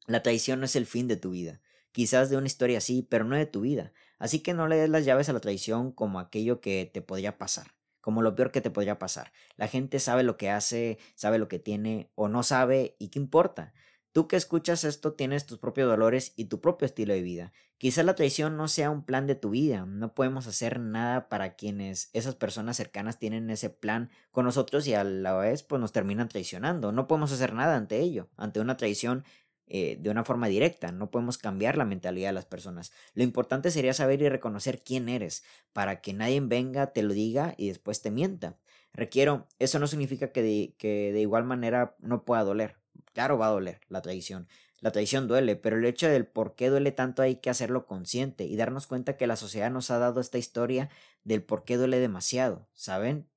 La 0.05 0.21
traición 0.21 0.59
no 0.59 0.65
es 0.65 0.75
el 0.75 0.85
fin 0.85 1.07
de 1.07 1.17
tu 1.17 1.31
vida. 1.31 1.61
Quizás 1.91 2.29
de 2.29 2.37
una 2.37 2.45
historia 2.45 2.77
así, 2.77 3.01
pero 3.01 3.25
no 3.25 3.35
de 3.35 3.47
tu 3.47 3.61
vida. 3.61 3.91
Así 4.19 4.39
que 4.41 4.53
no 4.53 4.67
le 4.67 4.75
des 4.75 4.89
las 4.89 5.03
llaves 5.03 5.29
a 5.29 5.33
la 5.33 5.39
traición 5.39 5.91
como 5.91 6.19
aquello 6.19 6.61
que 6.61 6.89
te 6.93 7.01
podría 7.01 7.39
pasar, 7.39 7.71
como 8.01 8.21
lo 8.21 8.35
peor 8.35 8.51
que 8.51 8.61
te 8.61 8.69
podría 8.69 8.99
pasar. 8.99 9.33
La 9.55 9.67
gente 9.67 9.99
sabe 9.99 10.21
lo 10.21 10.37
que 10.37 10.51
hace, 10.51 10.99
sabe 11.15 11.39
lo 11.39 11.47
que 11.47 11.57
tiene 11.57 12.11
o 12.13 12.27
no 12.27 12.43
sabe 12.43 12.95
y 12.99 13.09
qué 13.09 13.17
importa. 13.17 13.73
Tú 14.11 14.27
que 14.27 14.35
escuchas 14.35 14.83
esto 14.83 15.13
tienes 15.13 15.45
tus 15.45 15.59
propios 15.59 15.87
dolores 15.87 16.33
y 16.35 16.45
tu 16.45 16.59
propio 16.59 16.85
estilo 16.85 17.13
de 17.13 17.21
vida. 17.21 17.53
Quizás 17.77 18.05
la 18.05 18.15
traición 18.15 18.57
no 18.57 18.67
sea 18.67 18.89
un 18.89 19.03
plan 19.03 19.27
de 19.27 19.35
tu 19.35 19.51
vida, 19.51 19.85
no 19.85 20.15
podemos 20.15 20.47
hacer 20.47 20.79
nada 20.79 21.29
para 21.29 21.55
quienes 21.55 22.09
esas 22.13 22.33
personas 22.33 22.77
cercanas 22.77 23.19
tienen 23.19 23.49
ese 23.51 23.69
plan 23.69 24.09
con 24.31 24.45
nosotros 24.45 24.87
y 24.87 24.95
a 24.95 25.03
la 25.03 25.35
vez 25.35 25.61
pues 25.61 25.79
nos 25.79 25.91
terminan 25.91 26.29
traicionando. 26.29 26.91
No 26.91 27.07
podemos 27.07 27.31
hacer 27.31 27.53
nada 27.53 27.75
ante 27.75 27.99
ello, 27.99 28.29
ante 28.35 28.59
una 28.59 28.77
traición 28.77 29.23
eh, 29.69 29.97
de 29.99 30.09
una 30.09 30.23
forma 30.23 30.47
directa, 30.47 30.93
no 30.93 31.11
podemos 31.11 31.37
cambiar 31.37 31.77
la 31.77 31.83
mentalidad 31.83 32.29
de 32.29 32.33
las 32.33 32.45
personas. 32.45 32.93
Lo 33.13 33.23
importante 33.23 33.69
sería 33.69 33.93
saber 33.93 34.21
y 34.21 34.29
reconocer 34.29 34.81
quién 34.81 35.09
eres, 35.09 35.43
para 35.73 35.99
que 35.99 36.13
nadie 36.13 36.39
venga, 36.39 36.93
te 36.93 37.03
lo 37.03 37.13
diga 37.13 37.53
y 37.57 37.67
después 37.67 38.01
te 38.01 38.09
mienta. 38.09 38.57
Requiero, 38.93 39.47
eso 39.59 39.77
no 39.79 39.87
significa 39.87 40.31
que 40.31 40.41
de, 40.41 40.75
que 40.77 41.11
de 41.11 41.19
igual 41.19 41.43
manera 41.43 41.97
no 41.99 42.23
pueda 42.23 42.45
doler. 42.45 42.77
Claro, 43.17 43.37
va 43.39 43.47
a 43.47 43.51
doler 43.51 43.79
la 43.89 44.01
traición. 44.03 44.47
La 44.79 44.91
traición 44.91 45.27
duele, 45.27 45.55
pero 45.55 45.75
el 45.77 45.85
hecho 45.85 46.07
del 46.07 46.27
por 46.27 46.53
qué 46.55 46.69
duele 46.69 46.91
tanto 46.91 47.23
hay 47.23 47.37
que 47.37 47.49
hacerlo 47.49 47.87
consciente 47.87 48.45
y 48.45 48.55
darnos 48.57 48.85
cuenta 48.85 49.17
que 49.17 49.25
la 49.25 49.35
sociedad 49.35 49.71
nos 49.71 49.89
ha 49.89 49.97
dado 49.97 50.21
esta 50.21 50.37
historia 50.37 50.89
del 51.23 51.41
por 51.43 51.63
qué 51.65 51.77
duele 51.77 51.99
demasiado, 51.99 52.69
¿saben? 52.73 53.27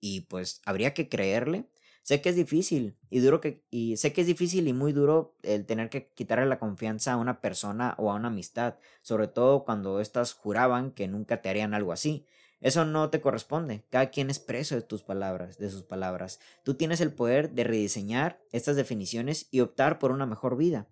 Y 0.00 0.22
pues 0.22 0.62
habría 0.66 0.94
que 0.94 1.08
creerle 1.08 1.68
Sé 2.02 2.22
que 2.22 2.30
es 2.30 2.36
difícil 2.36 2.98
y 3.10 3.20
duro 3.20 3.40
que 3.40 3.64
y 3.70 3.96
sé 3.98 4.12
que 4.12 4.22
es 4.22 4.28
difícil 4.28 4.68
y 4.68 4.72
muy 4.74 4.92
duro 4.92 5.36
el 5.42 5.66
tener 5.66 5.90
que 5.90 6.10
quitarle 6.14 6.46
la 6.46 6.58
confianza 6.60 7.12
a 7.14 7.16
una 7.18 7.40
persona 7.40 7.94
o 7.98 8.12
a 8.12 8.16
una 8.16 8.28
amistad, 8.28 8.76
sobre 9.02 9.28
todo 9.28 9.64
cuando 9.64 10.00
éstas 10.00 10.32
juraban 10.34 10.92
que 10.92 11.08
nunca 11.08 11.42
te 11.42 11.50
harían 11.50 11.74
algo 11.74 11.92
así. 11.92 12.26
Eso 12.60 12.84
no 12.84 13.10
te 13.10 13.20
corresponde. 13.20 13.84
Cada 13.90 14.10
quien 14.10 14.30
es 14.30 14.38
preso 14.38 14.74
de 14.74 14.82
tus 14.82 15.02
palabras, 15.02 15.58
de 15.58 15.70
sus 15.70 15.82
palabras. 15.84 16.40
Tú 16.64 16.74
tienes 16.74 17.00
el 17.00 17.12
poder 17.12 17.50
de 17.50 17.64
rediseñar 17.64 18.40
estas 18.52 18.76
definiciones 18.76 19.48
y 19.50 19.60
optar 19.60 19.98
por 19.98 20.10
una 20.10 20.26
mejor 20.26 20.56
vida. 20.56 20.88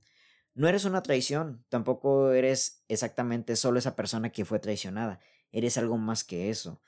No 0.55 0.69
eres 0.69 0.85
una 0.85 1.03
traición, 1.03 1.65
tampoco 1.69 2.33
eres 2.33 2.85
exactamente 2.89 3.57
solo 3.57 3.79
esa 3.79 3.97
persona 3.97 4.31
que 4.31 4.45
fue 4.45 4.61
traicionada. 4.61 5.21
Eres 5.51 5.79
algo 5.79 5.99
más 5.99 6.23
que 6.23 6.51
eso. 6.51 6.81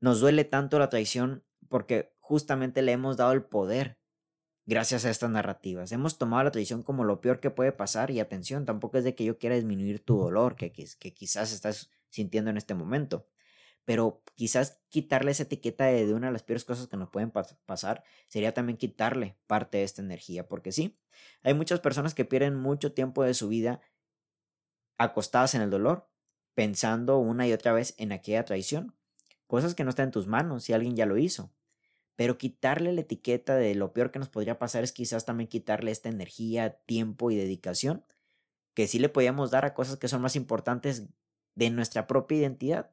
Nos 0.00 0.20
duele 0.20 0.44
tanto 0.44 0.78
la 0.78 0.90
traición 0.90 1.44
porque 1.68 2.14
justamente 2.20 2.82
le 2.82 2.92
hemos 2.92 3.16
dado 3.16 3.32
el 3.32 3.42
poder 3.42 3.98
gracias 4.66 5.04
a 5.04 5.10
estas 5.10 5.30
narrativas. 5.30 5.92
Hemos 5.92 6.18
tomado 6.18 6.44
la 6.44 6.50
tradición 6.50 6.82
como 6.82 7.04
lo 7.04 7.20
peor 7.20 7.40
que 7.40 7.50
puede 7.50 7.72
pasar 7.72 8.10
y 8.10 8.20
atención, 8.20 8.64
tampoco 8.64 8.98
es 8.98 9.04
de 9.04 9.14
que 9.14 9.24
yo 9.24 9.38
quiera 9.38 9.56
disminuir 9.56 10.04
tu 10.04 10.18
dolor 10.18 10.56
que, 10.56 10.72
que, 10.72 11.14
quizás 11.14 11.52
estás 11.52 11.90
sintiendo 12.08 12.50
en 12.50 12.56
este 12.56 12.74
momento, 12.74 13.26
pero 13.84 14.22
quizás 14.34 14.80
quitarle 14.88 15.30
esa 15.30 15.44
etiqueta 15.44 15.84
de, 15.84 16.12
una 16.14 16.28
de 16.28 16.32
las 16.32 16.42
peores 16.42 16.64
cosas 16.64 16.88
que 16.88 16.96
nos 16.96 17.10
pueden 17.10 17.30
pasar 17.30 18.04
sería 18.28 18.54
también 18.54 18.78
quitarle 18.78 19.36
parte 19.46 19.78
de 19.78 19.84
esta 19.84 20.02
energía, 20.02 20.48
porque 20.48 20.72
sí, 20.72 20.98
hay 21.42 21.54
muchas 21.54 21.80
personas 21.80 22.14
que 22.14 22.24
pierden 22.24 22.56
mucho 22.56 22.92
tiempo 22.92 23.22
de 23.22 23.34
su 23.34 23.48
vida 23.48 23.80
acostadas 24.96 25.54
en 25.54 25.62
el 25.62 25.70
dolor 25.70 26.08
pensando 26.54 27.18
una 27.18 27.46
y 27.46 27.52
otra 27.52 27.72
vez 27.72 27.94
en 27.98 28.12
aquella 28.12 28.44
traición. 28.44 28.94
Cosas 29.46 29.74
que 29.74 29.84
no 29.84 29.90
están 29.90 30.06
en 30.06 30.12
tus 30.12 30.26
manos 30.26 30.64
si 30.64 30.72
alguien 30.72 30.96
ya 30.96 31.06
lo 31.06 31.18
hizo. 31.18 31.52
Pero 32.16 32.38
quitarle 32.38 32.92
la 32.92 33.00
etiqueta 33.00 33.56
de 33.56 33.74
lo 33.74 33.92
peor 33.92 34.12
que 34.12 34.20
nos 34.20 34.28
podría 34.28 34.58
pasar 34.58 34.84
es 34.84 34.92
quizás 34.92 35.24
también 35.24 35.48
quitarle 35.48 35.90
esta 35.90 36.08
energía, 36.08 36.78
tiempo 36.86 37.30
y 37.30 37.36
dedicación 37.36 38.04
que 38.74 38.88
sí 38.88 38.98
le 38.98 39.08
podíamos 39.08 39.50
dar 39.50 39.64
a 39.64 39.72
cosas 39.72 39.96
que 39.96 40.08
son 40.08 40.20
más 40.20 40.36
importantes 40.36 41.06
de 41.54 41.70
nuestra 41.70 42.06
propia 42.06 42.38
identidad. 42.38 42.90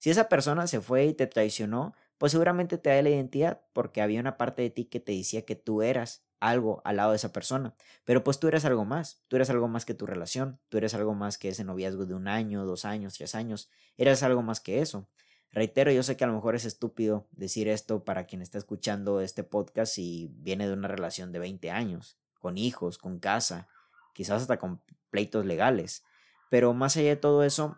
Si 0.00 0.10
esa 0.10 0.28
persona 0.28 0.66
se 0.66 0.80
fue 0.80 1.04
y 1.04 1.14
te 1.14 1.26
traicionó, 1.26 1.94
pues 2.16 2.32
seguramente 2.32 2.78
te 2.78 2.90
da 2.90 3.00
la 3.02 3.10
identidad 3.10 3.60
porque 3.74 4.00
había 4.00 4.18
una 4.18 4.38
parte 4.38 4.62
de 4.62 4.70
ti 4.70 4.86
que 4.86 4.98
te 4.98 5.12
decía 5.12 5.44
que 5.44 5.56
tú 5.56 5.82
eras 5.82 6.24
algo 6.40 6.80
al 6.84 6.96
lado 6.96 7.10
de 7.10 7.16
esa 7.16 7.32
persona. 7.32 7.74
Pero 8.04 8.24
pues 8.24 8.40
tú 8.40 8.48
eres 8.48 8.64
algo 8.64 8.86
más, 8.86 9.22
tú 9.28 9.36
eres 9.36 9.50
algo 9.50 9.68
más 9.68 9.84
que 9.84 9.92
tu 9.92 10.06
relación, 10.06 10.58
tú 10.70 10.78
eres 10.78 10.94
algo 10.94 11.14
más 11.14 11.36
que 11.36 11.50
ese 11.50 11.64
noviazgo 11.64 12.06
de 12.06 12.14
un 12.14 12.28
año, 12.28 12.64
dos 12.64 12.86
años, 12.86 13.14
tres 13.14 13.34
años, 13.34 13.70
eres 13.98 14.22
algo 14.22 14.42
más 14.42 14.60
que 14.60 14.80
eso. 14.80 15.06
Reitero, 15.52 15.92
yo 15.92 16.02
sé 16.02 16.16
que 16.16 16.24
a 16.24 16.28
lo 16.28 16.32
mejor 16.32 16.54
es 16.54 16.64
estúpido 16.64 17.28
decir 17.32 17.68
esto 17.68 18.04
para 18.04 18.24
quien 18.24 18.40
está 18.40 18.56
escuchando 18.56 19.20
este 19.20 19.44
podcast 19.44 19.98
y 19.98 20.30
viene 20.32 20.66
de 20.66 20.72
una 20.72 20.88
relación 20.88 21.30
de 21.30 21.40
20 21.40 21.70
años, 21.70 22.18
con 22.38 22.56
hijos, 22.56 22.96
con 22.96 23.18
casa, 23.18 23.68
quizás 24.14 24.40
hasta 24.42 24.58
con 24.58 24.80
pleitos 25.10 25.44
legales. 25.44 26.04
Pero 26.48 26.72
más 26.72 26.96
allá 26.96 27.10
de 27.10 27.16
todo 27.16 27.44
eso, 27.44 27.76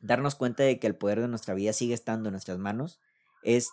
darnos 0.00 0.34
cuenta 0.34 0.62
de 0.62 0.78
que 0.78 0.86
el 0.86 0.96
poder 0.96 1.20
de 1.20 1.28
nuestra 1.28 1.54
vida 1.54 1.72
sigue 1.72 1.94
estando 1.94 2.28
en 2.28 2.32
nuestras 2.32 2.58
manos 2.58 3.00
es 3.42 3.70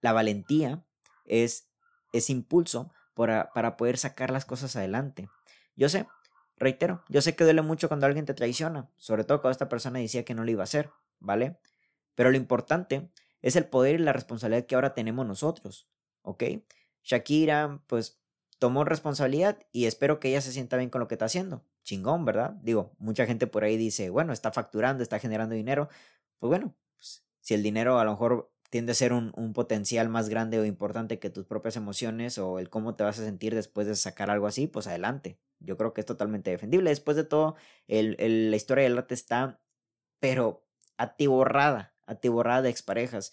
la 0.00 0.12
valentía, 0.12 0.84
es 1.24 1.68
ese 2.12 2.32
impulso 2.32 2.92
para, 3.14 3.50
para 3.52 3.76
poder 3.76 3.98
sacar 3.98 4.30
las 4.30 4.44
cosas 4.44 4.76
adelante. 4.76 5.28
Yo 5.76 5.88
sé, 5.88 6.06
reitero, 6.56 7.04
yo 7.08 7.22
sé 7.22 7.34
que 7.34 7.44
duele 7.44 7.62
mucho 7.62 7.88
cuando 7.88 8.06
alguien 8.06 8.26
te 8.26 8.34
traiciona, 8.34 8.90
sobre 8.96 9.24
todo 9.24 9.40
cuando 9.40 9.52
esta 9.52 9.68
persona 9.68 9.98
decía 9.98 10.24
que 10.24 10.34
no 10.34 10.44
lo 10.44 10.50
iba 10.50 10.62
a 10.62 10.64
hacer, 10.64 10.90
¿vale? 11.18 11.58
Pero 12.14 12.30
lo 12.30 12.36
importante 12.36 13.10
es 13.40 13.56
el 13.56 13.66
poder 13.66 13.96
y 13.96 14.04
la 14.04 14.12
responsabilidad 14.12 14.66
que 14.66 14.74
ahora 14.74 14.94
tenemos 14.94 15.26
nosotros, 15.26 15.88
¿ok? 16.22 16.44
Shakira, 17.02 17.82
pues, 17.86 18.21
tomó 18.62 18.84
responsabilidad 18.84 19.58
y 19.72 19.86
espero 19.86 20.20
que 20.20 20.28
ella 20.28 20.40
se 20.40 20.52
sienta 20.52 20.76
bien 20.76 20.88
con 20.88 21.00
lo 21.00 21.08
que 21.08 21.16
está 21.16 21.24
haciendo. 21.24 21.64
Chingón, 21.82 22.24
¿verdad? 22.24 22.52
Digo, 22.62 22.94
mucha 22.98 23.26
gente 23.26 23.48
por 23.48 23.64
ahí 23.64 23.76
dice, 23.76 24.08
bueno, 24.08 24.32
está 24.32 24.52
facturando, 24.52 25.02
está 25.02 25.18
generando 25.18 25.56
dinero. 25.56 25.88
Pues 26.38 26.48
bueno, 26.48 26.72
pues, 26.94 27.24
si 27.40 27.54
el 27.54 27.64
dinero 27.64 27.98
a 27.98 28.04
lo 28.04 28.12
mejor 28.12 28.52
tiende 28.70 28.92
a 28.92 28.94
ser 28.94 29.14
un, 29.14 29.32
un, 29.34 29.52
potencial 29.52 30.08
más 30.08 30.28
grande 30.28 30.60
o 30.60 30.64
importante 30.64 31.18
que 31.18 31.28
tus 31.28 31.44
propias 31.44 31.74
emociones 31.74 32.38
o 32.38 32.60
el 32.60 32.70
cómo 32.70 32.94
te 32.94 33.02
vas 33.02 33.18
a 33.18 33.24
sentir 33.24 33.52
después 33.52 33.88
de 33.88 33.96
sacar 33.96 34.30
algo 34.30 34.46
así, 34.46 34.68
pues 34.68 34.86
adelante. 34.86 35.40
Yo 35.58 35.76
creo 35.76 35.92
que 35.92 36.02
es 36.02 36.06
totalmente 36.06 36.52
defendible. 36.52 36.90
Después 36.90 37.16
de 37.16 37.24
todo, 37.24 37.56
el, 37.88 38.14
el, 38.20 38.52
la 38.52 38.56
historia 38.56 38.84
del 38.84 38.96
arte 38.96 39.14
está, 39.14 39.60
pero 40.20 40.64
atiborrada 40.96 41.92
atiborrada 42.06 42.62
de 42.62 42.70
exparejas. 42.70 43.32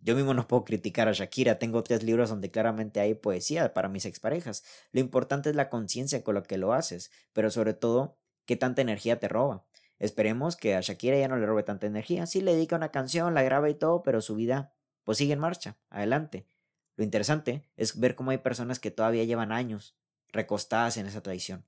Yo 0.00 0.14
mismo 0.14 0.32
no 0.32 0.46
puedo 0.46 0.64
criticar 0.64 1.08
a 1.08 1.12
Shakira, 1.12 1.58
tengo 1.58 1.82
tres 1.82 2.02
libros 2.02 2.30
donde 2.30 2.50
claramente 2.50 3.00
hay 3.00 3.14
poesía 3.14 3.74
para 3.74 3.88
mis 3.88 4.06
exparejas. 4.06 4.62
Lo 4.92 5.00
importante 5.00 5.50
es 5.50 5.56
la 5.56 5.68
conciencia 5.68 6.22
con 6.22 6.36
la 6.36 6.42
que 6.42 6.56
lo 6.56 6.72
haces, 6.72 7.10
pero 7.32 7.50
sobre 7.50 7.74
todo, 7.74 8.16
qué 8.46 8.56
tanta 8.56 8.80
energía 8.80 9.18
te 9.18 9.28
roba. 9.28 9.64
Esperemos 9.98 10.56
que 10.56 10.76
a 10.76 10.80
Shakira 10.80 11.18
ya 11.18 11.26
no 11.26 11.36
le 11.36 11.46
robe 11.46 11.64
tanta 11.64 11.86
energía. 11.86 12.26
Sí 12.26 12.40
le 12.40 12.54
dedica 12.54 12.76
una 12.76 12.92
canción, 12.92 13.34
la 13.34 13.42
graba 13.42 13.68
y 13.68 13.74
todo, 13.74 14.02
pero 14.02 14.20
su 14.20 14.36
vida 14.36 14.72
pues 15.02 15.18
sigue 15.18 15.32
en 15.32 15.40
marcha, 15.40 15.76
adelante. 15.90 16.46
Lo 16.96 17.02
interesante 17.02 17.68
es 17.76 17.98
ver 17.98 18.14
cómo 18.14 18.30
hay 18.30 18.38
personas 18.38 18.78
que 18.78 18.90
todavía 18.90 19.24
llevan 19.24 19.52
años 19.52 19.96
recostadas 20.30 20.96
en 20.96 21.06
esa 21.06 21.22
tradición. 21.22 21.64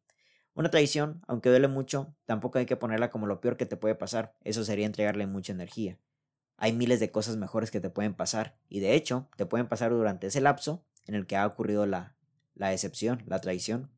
Una 0.54 0.70
traición, 0.70 1.22
aunque 1.26 1.48
duele 1.48 1.68
mucho, 1.68 2.14
tampoco 2.26 2.58
hay 2.58 2.66
que 2.66 2.76
ponerla 2.76 3.10
como 3.10 3.26
lo 3.26 3.40
peor 3.40 3.56
que 3.56 3.66
te 3.66 3.76
puede 3.76 3.94
pasar. 3.94 4.36
Eso 4.44 4.64
sería 4.64 4.86
entregarle 4.86 5.26
mucha 5.26 5.52
energía 5.52 5.98
hay 6.60 6.74
miles 6.74 7.00
de 7.00 7.10
cosas 7.10 7.38
mejores 7.38 7.70
que 7.70 7.80
te 7.80 7.88
pueden 7.88 8.12
pasar 8.12 8.54
y 8.68 8.80
de 8.80 8.94
hecho 8.94 9.28
te 9.36 9.46
pueden 9.46 9.66
pasar 9.66 9.90
durante 9.92 10.26
ese 10.26 10.42
lapso 10.42 10.84
en 11.06 11.14
el 11.14 11.26
que 11.26 11.36
ha 11.36 11.46
ocurrido 11.46 11.86
la, 11.86 12.16
la 12.54 12.68
decepción, 12.68 13.22
la 13.26 13.40
traición. 13.40 13.90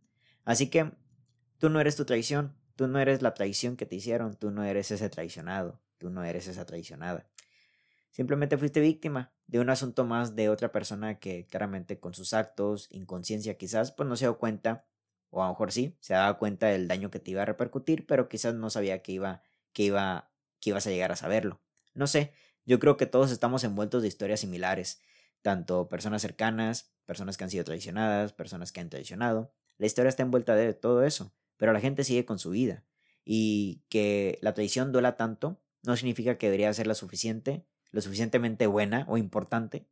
Así 0.45 0.71
que 0.71 0.92
tú 1.59 1.71
no 1.71 1.81
eres 1.81 1.97
tu 1.97 2.04
traición, 2.04 2.54
tú 2.76 2.87
no 2.87 3.00
eres 3.00 3.21
la 3.21 3.35
traición 3.35 3.76
que 3.76 3.85
te 3.85 3.97
hicieron, 3.97 4.37
tú 4.37 4.52
no 4.52 4.62
eres 4.62 4.92
ese 4.92 5.11
traicionado, 5.11 5.81
tú 5.99 6.09
no 6.09 6.23
eres 6.23 6.47
esa 6.47 6.64
traicionada. 6.64 7.26
Simplemente 8.12 8.57
fuiste 8.57 8.81
víctima 8.81 9.33
de 9.49 9.59
un 9.59 9.69
asunto 9.69 10.04
más 10.04 10.37
de 10.37 10.49
otra 10.49 10.71
persona 10.71 11.19
que 11.19 11.47
claramente 11.47 11.99
con 11.99 12.14
sus 12.14 12.33
actos, 12.33 12.87
inconsciencia 12.92 13.59
quizás, 13.59 13.90
pues 13.90 14.09
no 14.09 14.14
se 14.14 14.26
dio 14.26 14.38
cuenta, 14.38 14.87
o 15.31 15.42
a 15.42 15.47
lo 15.47 15.52
mejor 15.54 15.73
sí, 15.73 15.97
se 15.99 16.14
daba 16.14 16.38
cuenta 16.38 16.69
del 16.69 16.87
daño 16.87 17.11
que 17.11 17.19
te 17.19 17.33
iba 17.33 17.42
a 17.42 17.47
repercutir, 17.47 18.07
pero 18.07 18.28
quizás 18.28 18.54
no 18.54 18.71
sabía 18.71 19.02
que 19.02 19.11
iba, 19.11 19.42
que 19.73 19.83
iba, 19.83 20.31
que 20.61 20.71
ibas 20.71 20.87
a 20.87 20.90
llegar 20.90 21.11
a 21.11 21.16
saberlo. 21.16 21.61
No 21.95 22.07
sé, 22.07 22.33
yo 22.64 22.78
creo 22.78 22.97
que 22.97 23.07
todos 23.07 23.31
estamos 23.31 23.64
envueltos 23.64 24.02
de 24.02 24.09
historias 24.09 24.40
similares, 24.40 25.00
tanto 25.42 25.88
personas 25.88 26.23
cercanas, 26.23 26.92
personas 27.04 27.37
que 27.37 27.45
han 27.45 27.50
sido 27.50 27.64
traicionadas, 27.64 28.33
personas 28.33 28.73
que 28.73 28.81
han 28.81 28.90
traicionado. 28.90 29.52
La 29.78 29.87
historia 29.87 30.09
está 30.09 30.23
envuelta 30.23 30.54
de 30.54 30.73
todo 30.75 31.02
eso, 31.02 31.35
pero 31.57 31.73
la 31.73 31.81
gente 31.81 32.04
sigue 32.04 32.25
con 32.25 32.38
su 32.38 32.50
vida. 32.50 32.85
Y 33.25 33.83
que 33.88 34.38
la 34.42 34.54
traición 34.54 34.92
duela 34.92 35.16
tanto 35.16 35.61
no 35.83 35.97
significa 35.97 36.38
que 36.38 36.47
debería 36.47 36.73
ser 36.73 36.87
la 36.87 36.95
suficiente, 36.95 37.66
lo 37.90 38.00
suficientemente 38.00 38.66
buena 38.66 39.04
o 39.09 39.16
importante 39.16 39.87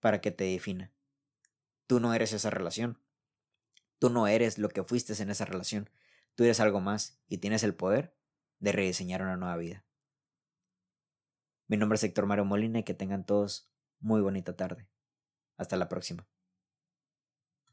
para 0.00 0.20
que 0.20 0.30
te 0.30 0.44
defina. 0.44 0.92
Tú 1.86 2.00
no 2.00 2.14
eres 2.14 2.32
esa 2.32 2.50
relación. 2.50 2.98
Tú 3.98 4.10
no 4.10 4.26
eres 4.26 4.58
lo 4.58 4.68
que 4.68 4.82
fuiste 4.82 5.20
en 5.22 5.30
esa 5.30 5.44
relación. 5.44 5.90
Tú 6.34 6.44
eres 6.44 6.60
algo 6.60 6.80
más 6.80 7.20
y 7.28 7.38
tienes 7.38 7.62
el 7.62 7.74
poder 7.74 8.14
de 8.58 8.72
rediseñar 8.72 9.22
una 9.22 9.36
nueva 9.36 9.56
vida. 9.56 9.84
Mi 11.72 11.78
nombre 11.78 11.96
es 11.96 12.04
Héctor 12.04 12.26
Mario 12.26 12.44
Molina 12.44 12.80
y 12.80 12.82
que 12.82 12.92
tengan 12.92 13.24
todos 13.24 13.72
muy 13.98 14.20
bonita 14.20 14.54
tarde. 14.54 14.90
Hasta 15.56 15.78
la 15.78 15.88
próxima. 15.88 16.28